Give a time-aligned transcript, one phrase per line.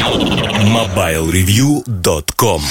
[0.00, 2.62] MobileReview.com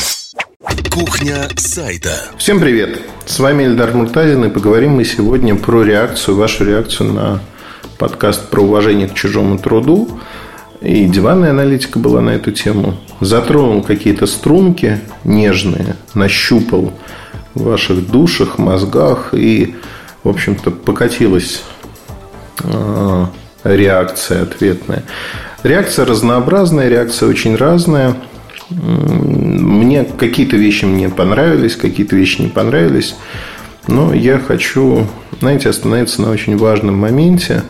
[0.90, 2.10] Кухня сайта
[2.40, 3.02] Всем привет!
[3.28, 7.40] С вами Эльдар Муртазин и поговорим мы сегодня про реакцию, вашу реакцию на
[8.00, 10.10] подкаст про уважение к чужому труду.
[10.82, 12.98] И диванная аналитика была на эту тему.
[13.20, 16.94] Затронул какие-то струнки нежные, нащупал
[17.54, 19.76] в ваших душах, мозгах и,
[20.24, 21.62] в общем-то, покатилась
[22.64, 23.26] э,
[23.64, 25.04] реакция ответная.
[25.64, 28.16] Реакция разнообразная, реакция очень разная.
[28.70, 33.16] Мне какие-то вещи мне понравились, какие-то вещи не понравились.
[33.88, 35.08] Но я хочу,
[35.40, 37.64] знаете, остановиться на очень важном моменте.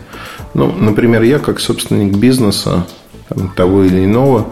[0.53, 2.85] Ну, например, я как собственник бизнеса
[3.30, 4.49] там, того или иного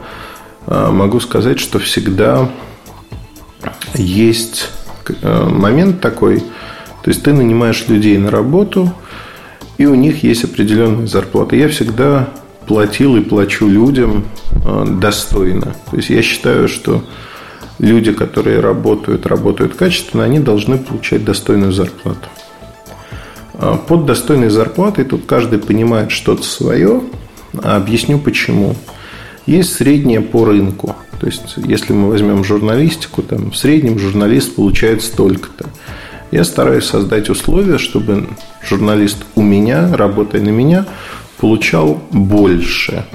[0.66, 2.50] а, могу сказать, что всегда
[3.94, 4.70] есть
[5.22, 8.94] э, момент такой, то есть ты нанимаешь людей на работу,
[9.78, 11.56] и у них есть определенная зарплата.
[11.56, 12.30] Я всегда
[12.68, 15.76] платил и плачу людям э, достойно.
[15.90, 17.04] То есть я считаю, что
[17.80, 22.28] люди, которые работают, работают качественно, они должны получать достойную зарплату.
[23.54, 27.02] А под достойной зарплатой тут каждый понимает что-то свое.
[27.64, 28.76] А объясню почему.
[29.46, 30.96] Есть среднее по рынку.
[31.20, 35.66] То есть, если мы возьмем журналистику, там в среднем журналист получает столько-то.
[36.30, 38.28] Я стараюсь создать условия, чтобы
[38.62, 40.86] журналист у меня, работая на меня,
[41.38, 43.06] получал больше.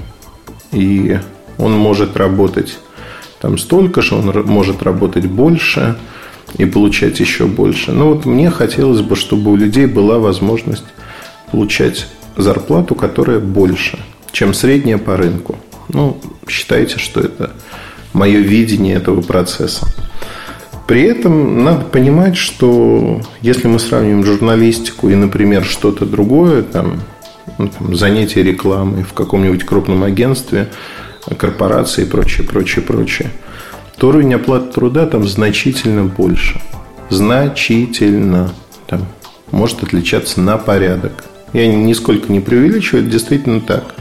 [0.72, 1.18] И
[1.58, 2.78] он может работать
[3.42, 5.96] там столько же, он может работать больше
[6.58, 7.90] и получать еще больше.
[7.90, 10.84] Но вот мне хотелось бы, чтобы у людей была возможность
[11.50, 12.06] получать
[12.36, 13.98] зарплату, которая больше,
[14.30, 15.56] чем средняя по рынку.
[15.88, 17.50] Ну, считайте, что это
[18.12, 19.88] мое видение этого процесса.
[20.86, 27.00] При этом надо понимать, что если мы сравниваем журналистику и, например, что-то другое, там,
[27.58, 30.68] ну, там, занятие рекламой в каком-нибудь крупном агентстве,
[31.36, 33.30] корпорации и прочее, прочее, прочее,
[33.96, 36.60] то уровень оплаты труда там значительно больше.
[37.10, 38.52] Значительно.
[38.86, 39.06] Там
[39.50, 41.24] может отличаться на порядок.
[41.52, 43.94] Я нисколько не преувеличиваю, это действительно так.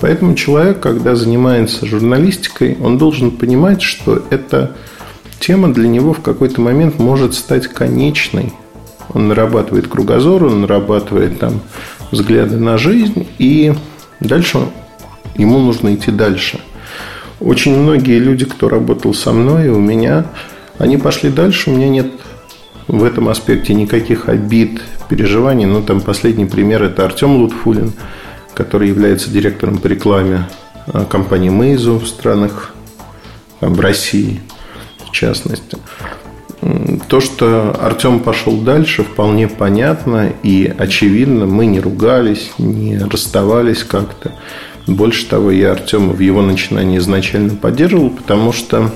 [0.00, 4.76] Поэтому человек, когда занимается журналистикой, он должен понимать, что эта
[5.40, 8.52] тема для него в какой-то момент может стать конечной.
[9.12, 11.60] Он нарабатывает кругозор, он нарабатывает там
[12.10, 13.74] взгляды на жизнь, и
[14.20, 14.58] дальше
[15.36, 16.60] ему нужно идти дальше.
[17.40, 20.26] Очень многие люди, кто работал со мной и у меня,
[20.78, 22.12] они пошли дальше, у меня нет
[22.88, 25.66] в этом аспекте никаких обид, переживаний.
[25.66, 27.92] Ну, там последний пример– это Артем Лутфулин,
[28.54, 30.48] который является директором по рекламе
[30.86, 32.74] а, компании Мейзу в странах,
[33.60, 34.40] там, в России
[35.08, 35.78] в частности.
[37.08, 41.46] То, что Артем пошел дальше, вполне понятно и очевидно.
[41.46, 44.32] Мы не ругались, не расставались как-то.
[44.86, 48.90] Больше того, я Артема в его начинании изначально поддерживал, потому что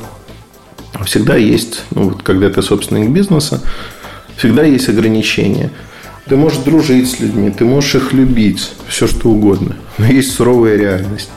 [1.05, 3.61] всегда есть, ну, вот когда ты собственник бизнеса,
[4.37, 5.71] всегда есть ограничения.
[6.27, 9.77] Ты можешь дружить с людьми, ты можешь их любить, все что угодно.
[9.99, 11.31] Но есть суровая реальность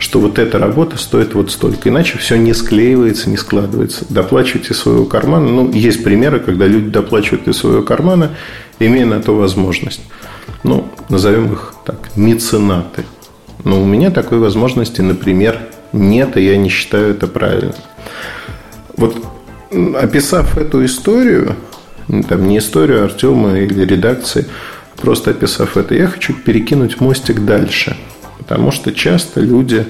[0.00, 1.90] что вот эта работа стоит вот столько.
[1.90, 4.06] Иначе все не склеивается, не складывается.
[4.08, 5.46] Доплачивайте своего кармана.
[5.48, 8.30] Ну, есть примеры, когда люди доплачивают из своего кармана,
[8.78, 10.00] имея на то возможность.
[10.62, 13.04] Ну, назовем их так, меценаты.
[13.62, 15.60] Но у меня такой возможности, например,
[15.92, 17.74] нет, и я не считаю это правильным.
[18.96, 19.22] Вот
[19.96, 21.56] описав эту историю,
[22.26, 24.46] там не историю Артема или редакции,
[24.96, 27.98] просто описав это, я хочу перекинуть мостик дальше–
[28.50, 29.86] Потому что часто люди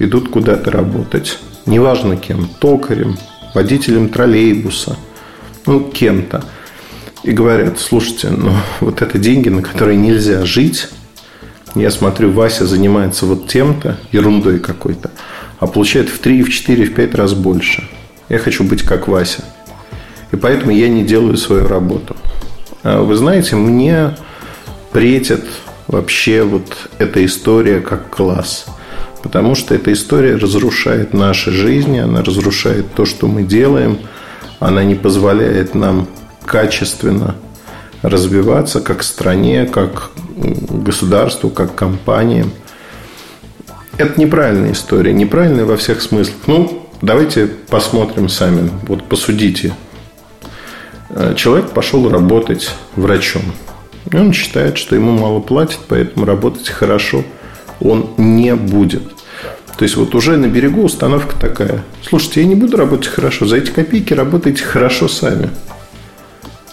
[0.00, 3.16] идут куда-то работать, неважно кем, токарем,
[3.54, 4.96] водителем троллейбуса,
[5.64, 6.42] ну, кем-то.
[7.22, 8.50] И говорят, слушайте, ну,
[8.80, 10.88] вот это деньги, на которые нельзя жить.
[11.76, 15.12] Я смотрю, Вася занимается вот тем-то, ерундой какой-то,
[15.60, 17.88] а получает в 3, в 4, в 5 раз больше.
[18.28, 19.44] Я хочу быть как Вася.
[20.32, 22.16] И поэтому я не делаю свою работу.
[22.82, 24.16] А вы знаете, мне
[24.90, 25.44] претят
[25.86, 28.66] вообще вот эта история как класс.
[29.22, 33.98] Потому что эта история разрушает наши жизни, она разрушает то, что мы делаем,
[34.60, 36.08] она не позволяет нам
[36.44, 37.34] качественно
[38.02, 42.50] развиваться как стране, как государству, как компаниям.
[43.96, 46.36] Это неправильная история, неправильная во всех смыслах.
[46.46, 49.72] Ну, давайте посмотрим сами, вот посудите.
[51.36, 53.42] Человек пошел работать врачом.
[54.10, 57.24] И он считает, что ему мало платят, поэтому работать хорошо
[57.80, 59.02] он не будет.
[59.76, 61.82] То есть вот уже на берегу установка такая.
[62.02, 63.46] Слушайте, я не буду работать хорошо.
[63.46, 65.50] За эти копейки работайте хорошо сами.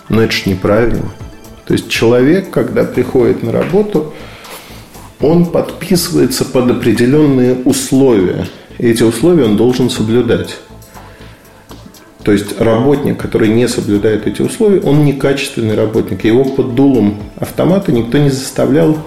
[0.09, 1.11] Но это же неправильно.
[1.65, 4.13] То есть человек, когда приходит на работу,
[5.19, 8.47] он подписывается под определенные условия.
[8.77, 10.57] эти условия он должен соблюдать.
[12.23, 16.23] То есть работник, который не соблюдает эти условия, он некачественный работник.
[16.23, 18.97] Его под дулом автомата никто не заставлял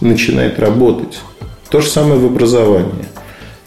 [0.00, 1.20] начинать работать.
[1.70, 3.06] То же самое в образовании.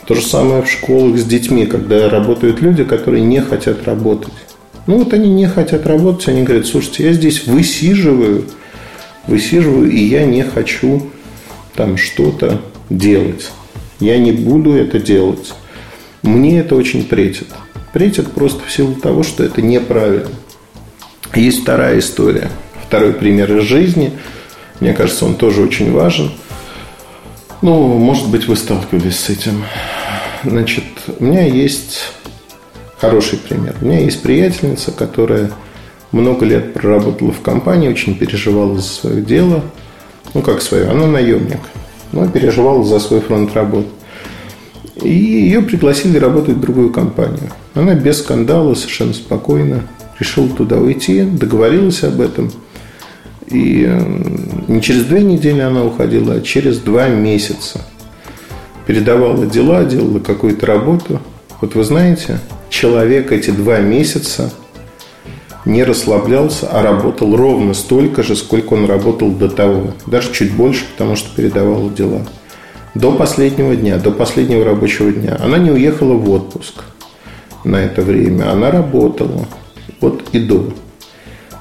[0.05, 4.33] То же самое в школах с детьми, когда работают люди, которые не хотят работать.
[4.87, 8.45] Ну вот они не хотят работать, они говорят, слушайте, я здесь высиживаю,
[9.25, 11.07] высиживаю, и я не хочу
[11.75, 13.51] там что-то делать.
[13.99, 15.53] Я не буду это делать.
[16.21, 17.47] Мне это очень претит.
[17.95, 20.27] Претит просто в силу того, что это неправильно.
[21.33, 22.49] Есть вторая история,
[22.85, 24.19] второй пример из жизни.
[24.81, 26.29] Мне кажется, он тоже очень важен.
[27.61, 29.63] Ну, может быть, вы сталкивались с этим.
[30.43, 30.83] Значит,
[31.19, 32.11] у меня есть
[32.99, 33.77] хороший пример.
[33.79, 35.51] У меня есть приятельница, которая
[36.11, 39.63] много лет проработала в компании, очень переживала за свое дело.
[40.33, 41.61] Ну, как свое, она наемник.
[42.11, 43.87] Но переживала за свой фронт работы.
[45.01, 47.51] И ее пригласили работать в другую компанию.
[47.73, 49.83] Она без скандала, совершенно спокойно
[50.19, 52.51] решила туда уйти, договорилась об этом.
[53.47, 53.87] И
[54.67, 57.81] не через две недели она уходила, а через два месяца.
[58.87, 61.19] Передавала дела, делала какую-то работу.
[61.61, 62.39] Вот вы знаете,
[62.69, 64.51] человек эти два месяца
[65.65, 69.93] не расслаблялся, а работал ровно столько же, сколько он работал до того.
[70.05, 72.21] Даже чуть больше, потому что передавал дела.
[72.95, 75.37] До последнего дня, до последнего рабочего дня.
[75.41, 76.85] Она не уехала в отпуск
[77.65, 78.51] на это время.
[78.51, 79.45] Она работала.
[79.99, 80.73] Вот и до.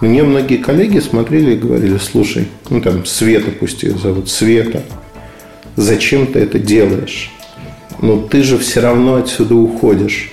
[0.00, 4.82] Мне многие коллеги смотрели и говорили, слушай, ну там Света пусть ее зовут, Света,
[5.76, 7.30] зачем ты это делаешь?
[8.00, 10.30] Ну ты же все равно отсюда уходишь.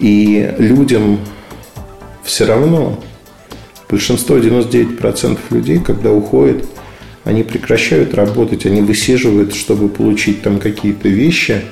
[0.00, 1.20] И людям
[2.24, 2.98] все равно,
[3.88, 6.64] большинство, 99% людей, когда уходят,
[7.24, 11.62] они прекращают работать, они высиживают, чтобы получить там какие-то вещи,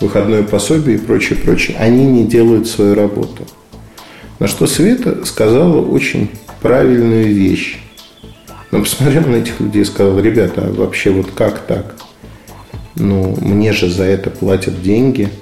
[0.00, 1.76] выходное пособие и прочее, прочее.
[1.78, 3.46] Они не делают свою работу.
[4.38, 6.30] На что Света сказала очень
[6.60, 7.78] правильную вещь.
[8.70, 11.94] Но посмотрел на этих людей и сказал, ребята, а вообще вот как так?
[12.94, 15.28] Ну, мне же за это платят деньги–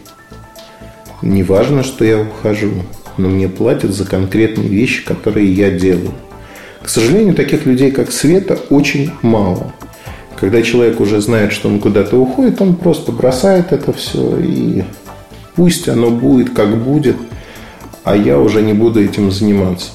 [1.23, 2.71] не важно, что я ухожу,
[3.19, 6.13] но мне платят за конкретные вещи, которые я делаю.
[6.83, 9.73] К сожалению, таких людей, как Света, очень мало.
[10.39, 14.85] Когда человек уже знает, что он куда-то уходит, он просто бросает это все и
[15.55, 17.17] пусть оно будет, как будет,
[18.05, 19.91] а я уже не буду этим заниматься.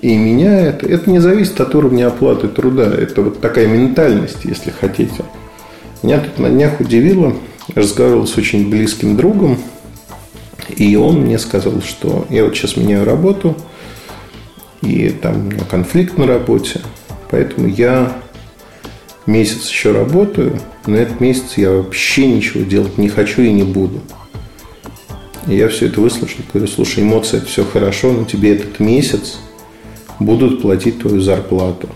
[0.00, 2.92] И меня это, это не зависит от уровня оплаты труда.
[2.92, 5.24] Это вот такая ментальность, если хотите.
[6.02, 7.34] Меня тут на днях удивило.
[7.74, 9.58] Я разговаривал с очень близким другом,
[10.68, 13.56] и он мне сказал, что я вот сейчас меняю работу,
[14.82, 16.80] и там у меня конфликт на работе,
[17.30, 18.16] поэтому я
[19.26, 24.00] месяц еще работаю, но этот месяц я вообще ничего делать не хочу и не буду.
[25.46, 29.38] И я все это выслушал, говорю, слушай, эмоции это все хорошо, но тебе этот месяц
[30.18, 31.88] будут платить твою зарплату.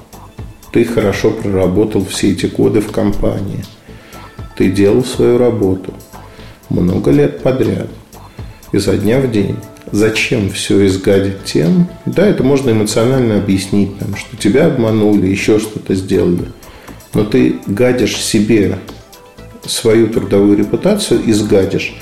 [0.72, 3.64] Ты хорошо проработал все эти годы в компании.
[4.56, 5.94] Ты делал свою работу
[6.68, 7.88] много лет подряд–
[8.72, 9.56] изо дня в день.
[9.92, 11.88] Зачем все изгадить тем?
[12.06, 16.46] Да, это можно эмоционально объяснить, там, что тебя обманули, еще что-то сделали.
[17.14, 18.78] Но ты гадишь себе
[19.64, 21.94] свою трудовую репутацию и сгадишь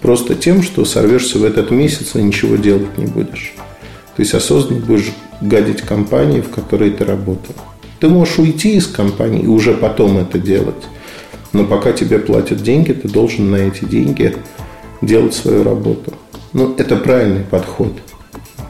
[0.00, 3.54] просто тем, что сорвешься в этот месяц и ничего делать не будешь.
[4.16, 7.54] То есть осознанно будешь гадить компании, в которой ты работал.
[8.00, 10.84] Ты можешь уйти из компании и уже потом это делать.
[11.52, 14.34] Но пока тебе платят деньги, ты должен на эти деньги
[15.00, 16.12] делать свою работу.
[16.52, 17.92] Ну, это правильный подход.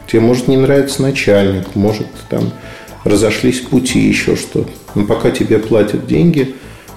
[0.07, 2.53] Тебе может не нравится начальник, может там
[3.05, 4.71] разошлись пути, еще что-то.
[4.95, 6.55] Но пока тебе платят деньги,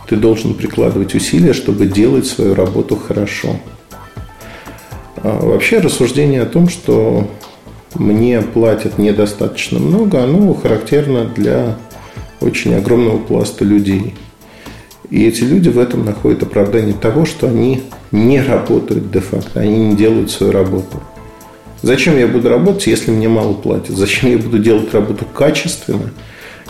[0.08, 3.56] ты должен прикладывать усилия, чтобы делать свою работу хорошо.
[5.18, 7.30] А вообще рассуждение о том, что
[7.96, 11.78] мне платят недостаточно много, оно характерно для
[12.42, 14.16] очень огромного пласта людей.
[15.14, 19.96] И эти люди в этом находят оправдание того, что они не работают де-факто, они не
[19.96, 21.04] делают свою работу.
[21.84, 23.96] Зачем я буду работать, если мне мало платят?
[23.96, 26.10] Зачем я буду делать работу качественно,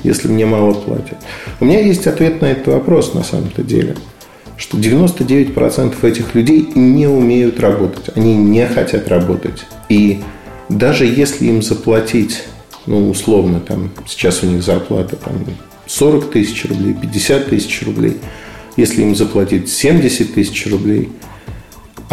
[0.04, 1.20] если мне мало платят?
[1.62, 3.96] У меня есть ответ на этот вопрос на самом-то деле.
[4.58, 8.10] Что 99% этих людей не умеют работать.
[8.14, 9.64] Они не хотят работать.
[9.88, 10.20] И
[10.68, 12.44] даже если им заплатить,
[12.88, 15.34] ну, условно, там, сейчас у них зарплата там,
[15.94, 18.18] 40 тысяч рублей, 50 тысяч рублей,
[18.78, 21.10] если им заплатить 70 тысяч рублей–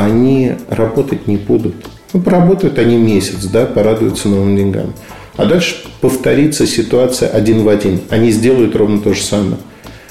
[0.01, 1.75] они работать не будут.
[2.13, 4.95] Ну, поработают они месяц, да, порадуются новым деньгам.
[5.37, 8.01] А дальше повторится ситуация один в один.
[8.11, 9.59] Они сделают ровно то же самое.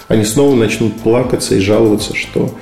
[0.07, 2.53] Они снова начнут плакаться и жаловаться, что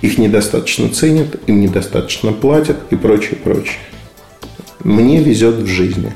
[0.00, 3.78] их недостаточно ценят, им недостаточно платят и прочее, прочее.
[4.84, 6.12] Мне везет в жизни.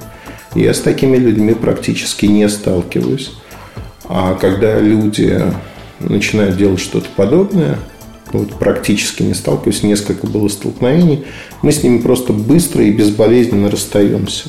[0.55, 3.33] Я с такими людьми практически не сталкиваюсь.
[4.05, 5.41] А когда люди
[6.01, 7.79] начинают делать что-то подобное,
[8.33, 11.25] вот практически не сталкиваюсь, несколько было столкновений,
[11.63, 14.49] мы с ними просто быстро и безболезненно расстаемся.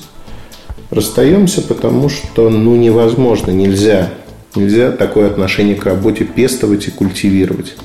[0.89, 4.09] Расстаемся, потому что ну, невозможно, нельзя.
[4.55, 7.75] Нельзя такое отношение к работе пестовать и культивировать.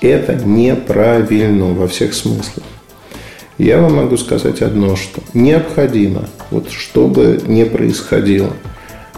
[0.00, 2.64] Это неправильно во всех смыслах.
[3.58, 8.52] Я вам могу сказать одно, что необходимо, вот что бы ни происходило,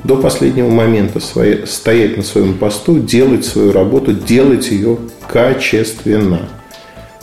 [0.04, 6.48] до последнего момента свои, стоять на своем посту, делать свою работу, делать ее качественно.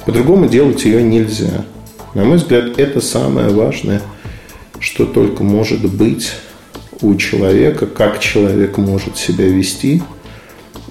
[0.06, 1.66] По-другому делать ее нельзя.
[2.14, 4.02] На мой взгляд, это самое важное,
[4.80, 6.32] что только может быть
[7.02, 10.02] у человека, как человек может себя вести.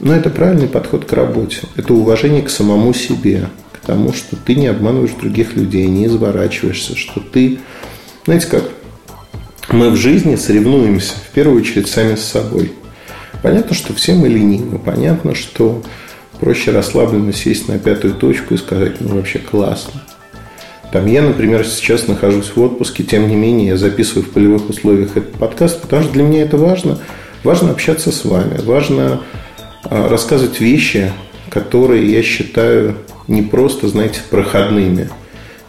[0.00, 1.62] Но это правильный подход к работе.
[1.76, 6.96] Это уважение к самому себе, к тому, что ты не обманываешь других людей, не изворачиваешься,
[6.96, 7.58] что ты...
[8.24, 8.64] Знаете как?
[9.70, 12.72] Мы в жизни соревнуемся, в первую очередь, сами с собой.
[13.42, 14.78] Понятно, что все мы ленивы.
[14.78, 15.82] Понятно, что
[16.40, 20.02] проще расслабленно сесть на пятую точку и сказать, ну, вообще классно.
[20.90, 25.18] Там я, например, сейчас нахожусь в отпуске, тем не менее я записываю в полевых условиях
[25.18, 26.98] этот подкаст, потому что для меня это важно.
[27.44, 29.20] Важно общаться с вами, важно
[29.84, 31.12] а, рассказывать вещи,
[31.50, 32.96] которые я считаю
[33.28, 35.10] не просто, знаете, проходными,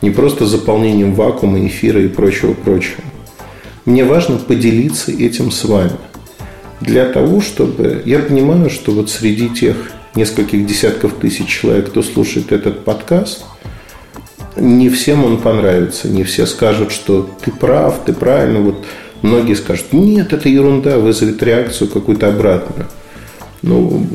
[0.01, 3.03] не просто заполнением вакуума, эфира и прочего-прочего.
[3.89, 5.98] Мне важно поделиться этим с вами.
[6.79, 8.01] Для того, чтобы...
[8.05, 9.75] Я понимаю, что вот среди тех
[10.15, 13.43] нескольких десятков тысяч человек, кто слушает этот подкаст–
[14.60, 18.60] не всем он понравится, не все скажут, что ты прав, ты правильно.
[18.60, 18.86] Вот
[19.22, 22.88] многие скажут, нет, это ерунда, вызовет реакцию какую-то обратную.
[23.62, 24.05] Ну,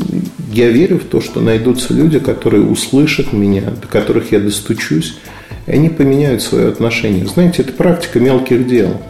[0.53, 5.19] я верю в то, что найдутся люди, которые услышат меня, до которых я достучусь,
[5.67, 7.27] и они поменяют свое отношение.
[7.27, 9.01] Знаете, это практика мелких дел.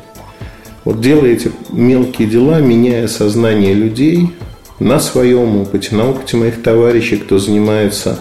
[0.84, 4.30] Вот делая эти мелкие дела, меняя сознание людей
[4.78, 8.18] на своем опыте, на опыте моих товарищей, кто занимается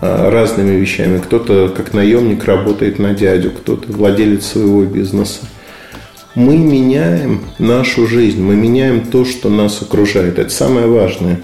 [0.00, 1.18] а, разными вещами.
[1.18, 5.40] Кто-то как наемник работает на дядю, кто-то владелец своего бизнеса.
[6.34, 10.38] Мы меняем нашу жизнь, мы меняем то, что нас окружает.
[10.38, 11.40] Это самое важное.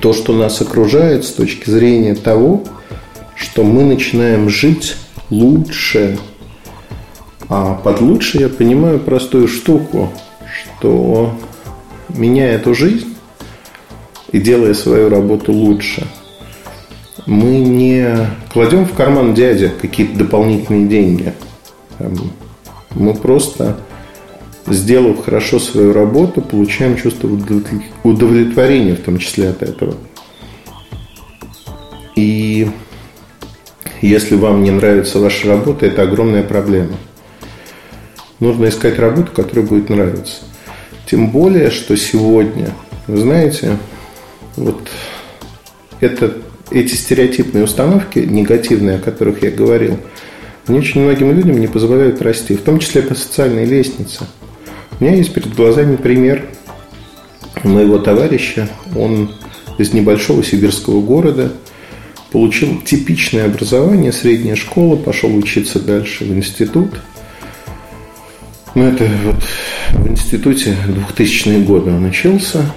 [0.00, 2.64] То, что нас окружает с точки зрения того,
[3.34, 4.96] что мы начинаем жить
[5.28, 6.18] лучше.
[7.48, 10.10] А под лучше я понимаю простую штуку,
[10.52, 11.34] что
[12.08, 13.14] меняя эту жизнь
[14.32, 16.06] и делая свою работу лучше–
[17.26, 21.32] мы не кладем в карман дядя какие-то дополнительные деньги.
[22.94, 23.78] Мы просто,
[24.66, 27.30] сделав хорошо свою работу, получаем чувство
[28.02, 29.94] удовлетворения, в том числе от этого.
[32.14, 32.68] И
[34.02, 36.96] если вам не нравится ваша работа, это огромная проблема.
[38.40, 40.42] Нужно искать работу, которая будет нравиться.
[41.06, 42.70] Тем более, что сегодня,
[43.06, 43.76] вы знаете,
[44.56, 44.88] вот
[46.00, 46.34] это
[46.70, 49.98] эти стереотипные установки, негативные, о которых я говорил,
[50.66, 54.26] они очень многим людям не позволяют расти, в том числе по социальной лестнице.
[54.98, 56.46] У меня есть перед глазами пример
[57.62, 58.68] моего товарища.
[58.96, 59.30] Он
[59.78, 61.52] из небольшого сибирского города
[62.32, 66.90] получил типичное образование, средняя школа, пошел учиться дальше в институт.
[68.74, 69.36] Ну, это вот
[69.92, 70.76] в институте
[71.16, 72.72] 2000-е годы он учился.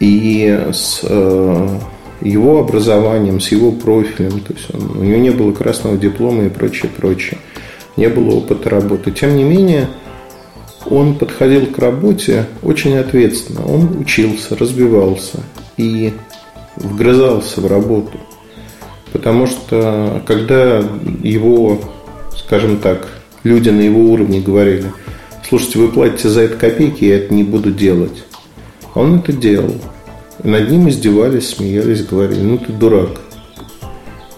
[0.00, 1.78] И с э,
[2.22, 4.40] его образованием, с его профилем.
[4.40, 7.38] То есть он, у него не было красного диплома и прочее, прочее.
[7.96, 9.10] Не было опыта работы.
[9.10, 9.88] Тем не менее,
[10.86, 13.66] он подходил к работе очень ответственно.
[13.66, 15.40] Он учился, разбивался
[15.76, 16.14] и
[16.76, 18.18] вгрызался в работу.
[19.12, 20.82] Потому что когда
[21.22, 21.80] его,
[22.36, 23.08] скажем так,
[23.44, 24.92] люди на его уровне говорили,
[25.48, 28.24] слушайте, вы платите за это копейки, я это не буду делать.
[28.94, 29.74] Он это делал.
[30.42, 33.20] Над ним издевались, смеялись, говорили, ну ты дурак.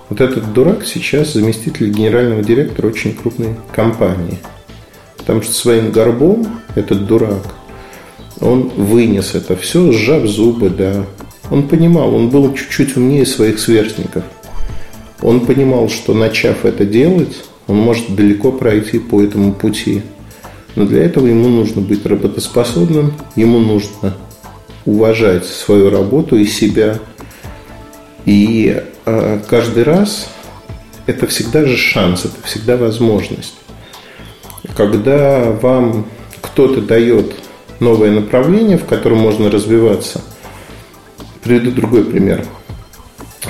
[0.08, 4.38] Вот этот дурак сейчас заместитель генерального директора очень крупной компании.
[5.16, 7.54] Потому что своим горбом этот дурак,
[8.40, 11.04] он вынес это все, сжав зубы, да.
[11.50, 14.24] Он понимал, он был чуть-чуть умнее своих сверстников.
[15.20, 17.36] Он понимал, что начав это делать,
[17.70, 20.02] он может далеко пройти по этому пути.
[20.74, 24.16] Но для этого ему нужно быть работоспособным, ему нужно
[24.84, 26.98] уважать свою работу и себя.
[28.24, 30.28] И э, каждый раз
[31.06, 33.54] это всегда же шанс, это всегда возможность.
[34.76, 36.06] Когда вам
[36.40, 37.36] кто-то дает
[37.78, 40.22] новое направление, в котором можно развиваться,
[41.44, 42.44] приведу другой пример.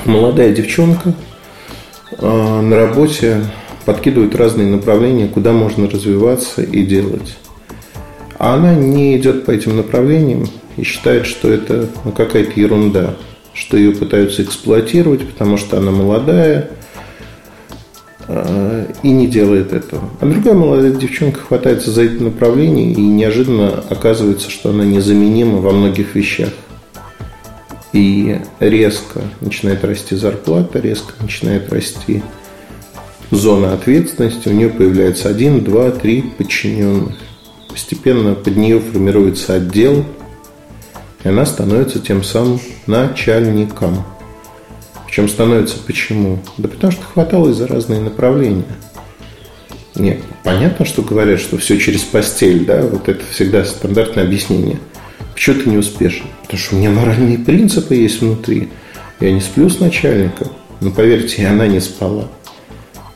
[0.04, 1.14] молодая девчонка
[2.18, 3.44] а, на работе
[3.90, 7.36] подкидывает разные направления, куда можно развиваться и делать.
[8.38, 13.16] А она не идет по этим направлениям и считает, что это какая-то ерунда,
[13.52, 16.70] что ее пытаются эксплуатировать, потому что она молодая
[18.28, 20.08] э, и не делает этого.
[20.20, 25.72] А другая молодая девчонка хватается за это направление и неожиданно оказывается, что она незаменима во
[25.72, 26.50] многих вещах.
[27.92, 32.22] И резко начинает расти зарплата, резко начинает расти
[33.30, 37.16] зона ответственности, у нее появляется один, два, три подчиненных.
[37.68, 40.04] Постепенно под нее формируется отдел,
[41.22, 44.04] и она становится тем самым начальником.
[45.06, 46.38] Причем становится почему?
[46.56, 48.64] Да потому что хваталось за разные направления.
[49.96, 54.78] Нет, понятно, что говорят, что все через постель, да, вот это всегда стандартное объяснение.
[55.34, 56.26] Почему ты не успешен?
[56.42, 58.68] Потому что у меня моральные принципы есть внутри.
[59.20, 60.48] Я не сплю с начальником.
[60.80, 62.28] Но поверьте, и она не спала.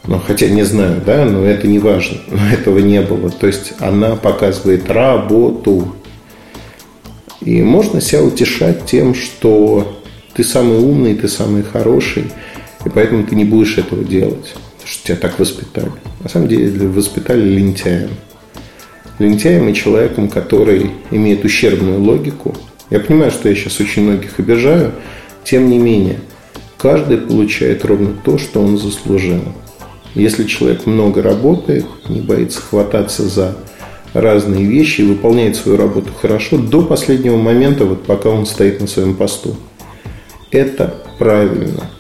[0.07, 2.19] Ну, хотя не знаю, да, но это не важно.
[2.31, 3.31] Но этого не было.
[3.31, 5.95] То есть она показывает работу.
[7.41, 10.01] И можно себя утешать тем, что
[10.35, 12.25] ты самый умный, ты самый хороший,
[12.85, 14.55] и поэтому ты не будешь этого делать.
[14.55, 15.93] Потому что тебя так воспитали.
[16.21, 18.11] На самом деле воспитали лентяем.
[19.19, 22.55] Лентяем и человеком, который имеет ущербную логику.
[22.91, 24.93] Я понимаю, что я сейчас очень многих обижаю.
[25.45, 26.21] Тем не менее,
[26.79, 29.43] каждый получает ровно то, что он заслужил.
[30.15, 33.57] Если человек много работает, не боится хвататься за
[34.13, 39.17] разные вещи выполняет свою работу хорошо до последнего момента, вот пока он стоит на своем
[39.17, 39.57] посту.
[40.53, 41.91] Это правильно.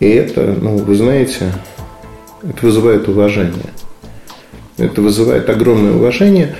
[0.00, 1.52] И это, ну, вы знаете,
[2.42, 3.66] это вызывает уважение.
[4.78, 6.56] Это вызывает огромное уважение.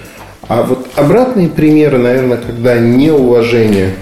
[0.49, 3.95] А вот обратные примеры, наверное, когда неуважение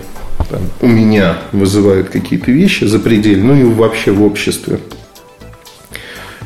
[0.50, 4.80] там, у меня вызывают какие-то вещи за предель, ну и вообще в обществе–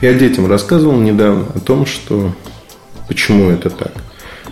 [0.04, 2.34] я детям рассказывал недавно о том, что
[3.08, 3.92] почему это так.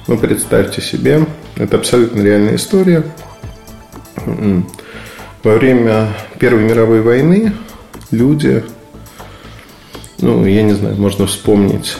[0.06, 3.04] Ну, представьте себе, это абсолютно реальная история.
[4.24, 7.52] Во время Первой мировой войны
[8.10, 8.64] люди,
[10.20, 11.96] ну, я не знаю, можно вспомнить,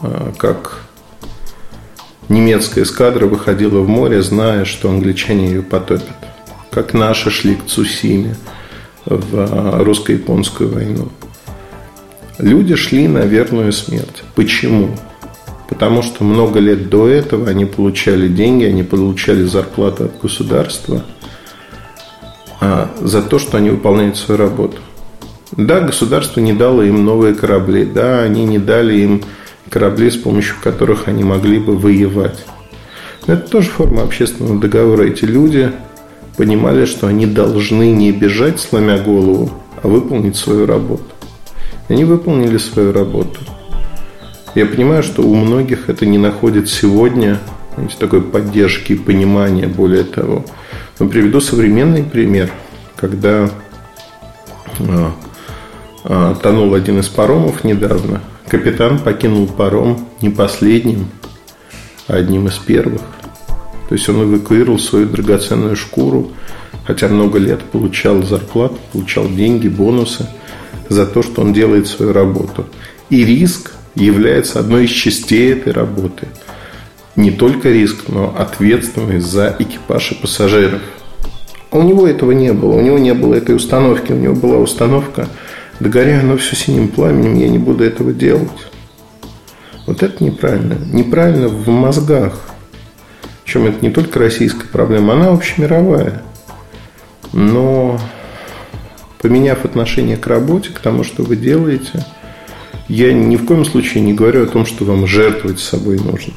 [0.00, 0.80] а, как
[2.30, 6.16] немецкая эскадра выходила в море, зная, что англичане ее потопят.
[6.70, 8.36] Как наши шли к Цусиме
[9.04, 11.10] в а, русско-японскую войну.
[12.40, 14.24] Люди шли на верную смерть.
[14.34, 14.96] Почему?
[15.68, 21.04] Потому что много лет до этого они получали деньги, они получали зарплату от государства
[22.60, 24.78] а, за то, что они выполняют свою работу.
[25.52, 29.22] Да, государство не дало им новые корабли, да, они не дали им
[29.68, 32.44] корабли, с помощью которых они могли бы воевать.
[33.26, 35.02] Но это тоже форма общественного договора.
[35.02, 35.72] Эти люди
[36.38, 39.50] понимали, что они должны не бежать, сломя голову,
[39.82, 41.04] а выполнить свою работу.
[41.90, 43.40] Они выполнили свою работу.
[44.54, 47.40] Я понимаю, что у многих это не находит сегодня
[47.74, 50.44] знаете, такой поддержки и понимания, более того.
[51.00, 52.52] Но приведу современный пример,
[52.94, 53.50] когда
[54.78, 55.12] а,
[56.04, 58.20] а, тонул один из паромов недавно.
[58.46, 61.08] Капитан покинул паром не последним,
[62.06, 63.02] а одним из первых.
[63.88, 66.30] То есть он эвакуировал свою драгоценную шкуру,
[66.84, 70.28] хотя много лет получал зарплату, получал деньги, бонусы–
[70.90, 72.66] за то, что он делает свою работу.
[73.08, 76.26] И риск является одной из частей этой работы.
[77.16, 80.82] Не только риск, но ответственность за экипаж и пассажиров.
[81.70, 82.72] У него этого не было.
[82.72, 84.12] У него не было этой установки.
[84.12, 85.28] У него была установка
[85.78, 88.50] «Да горя оно все синим пламенем, я не буду этого делать».
[89.86, 90.76] Вот это неправильно.
[90.92, 92.40] Неправильно в мозгах.
[93.44, 96.22] Причем это не только российская проблема, она общемировая.
[97.32, 97.98] Но
[99.20, 102.04] поменяв отношение к работе, к тому, что вы делаете,
[102.88, 106.32] я ни в коем случае не говорю о том, что вам жертвовать собой нужно.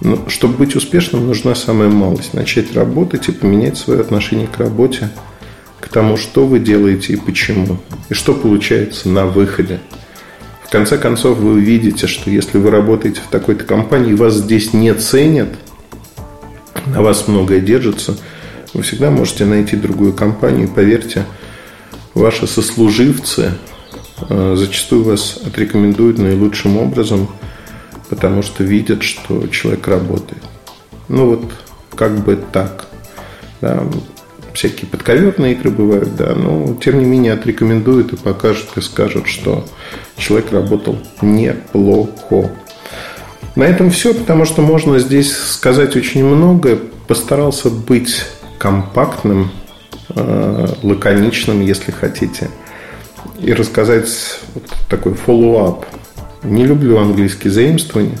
[0.00, 2.34] Но чтобы быть успешным, нужна самая малость.
[2.34, 5.08] Начать работать и поменять свое отношение к работе,
[5.80, 7.78] к тому, что вы делаете и почему.
[8.08, 9.80] И что получается на выходе.
[10.64, 14.92] В конце концов, вы увидите, что если вы работаете в такой-то компании, вас здесь не
[14.94, 15.48] ценят,
[16.86, 18.16] на вас многое держится,
[18.74, 20.68] вы всегда можете найти другую компанию.
[20.68, 21.24] И поверьте,
[22.14, 23.52] ваши сослуживцы
[24.28, 27.28] э, зачастую вас отрекомендуют наилучшим образом,
[28.08, 30.42] потому что видят, что человек работает.
[31.08, 31.52] Ну вот,
[31.94, 32.86] как бы так.
[33.60, 33.82] Да,
[34.52, 39.64] всякие подковерные игры бывают, да, но тем не менее отрекомендуют и покажут и скажут, что
[40.16, 42.50] человек работал неплохо.
[43.54, 46.78] На этом все, потому что можно здесь сказать очень многое.
[47.08, 48.24] Постарался быть
[48.58, 49.50] компактным,
[50.14, 52.48] лаконичным, если хотите,
[53.40, 54.08] и рассказать
[54.54, 55.84] вот такой follow-up.
[56.42, 58.18] Не люблю английские заимствования.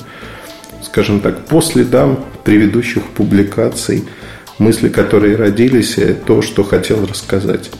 [0.82, 4.04] Скажем так, по следам предыдущих публикаций,
[4.58, 7.70] мысли, которые родились, и то, что хотел рассказать.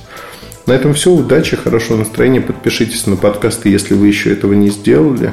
[0.66, 1.10] На этом все.
[1.10, 2.42] Удачи, хорошего настроения.
[2.42, 5.32] Подпишитесь на подкасты, если вы еще этого не сделали.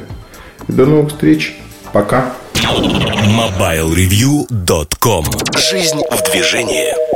[0.67, 1.57] И до новых встреч.
[1.91, 2.33] Пока.
[2.53, 5.25] MobileReview.com
[5.57, 7.14] Жизнь в движении.